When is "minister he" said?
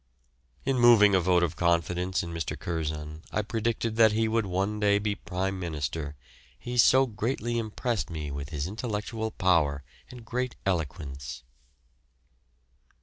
5.59-6.79